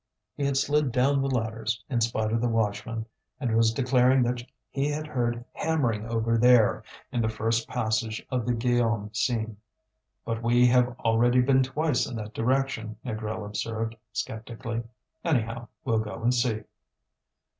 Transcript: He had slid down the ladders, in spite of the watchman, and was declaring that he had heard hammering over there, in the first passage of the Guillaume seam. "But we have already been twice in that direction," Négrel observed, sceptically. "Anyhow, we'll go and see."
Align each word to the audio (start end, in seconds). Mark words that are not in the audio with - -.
He 0.35 0.45
had 0.45 0.57
slid 0.57 0.91
down 0.91 1.21
the 1.21 1.27
ladders, 1.29 1.83
in 1.87 2.01
spite 2.01 2.31
of 2.31 2.41
the 2.41 2.49
watchman, 2.49 3.05
and 3.39 3.55
was 3.55 3.71
declaring 3.71 4.23
that 4.23 4.41
he 4.71 4.89
had 4.89 5.05
heard 5.05 5.45
hammering 5.53 6.07
over 6.07 6.39
there, 6.39 6.83
in 7.11 7.21
the 7.21 7.29
first 7.29 7.67
passage 7.67 8.25
of 8.31 8.47
the 8.47 8.53
Guillaume 8.55 9.11
seam. 9.13 9.57
"But 10.25 10.41
we 10.41 10.65
have 10.65 10.97
already 11.01 11.41
been 11.41 11.61
twice 11.61 12.07
in 12.07 12.15
that 12.15 12.33
direction," 12.33 12.95
Négrel 13.05 13.45
observed, 13.45 13.95
sceptically. 14.11 14.81
"Anyhow, 15.23 15.67
we'll 15.85 15.99
go 15.99 16.23
and 16.23 16.33
see." 16.33 16.63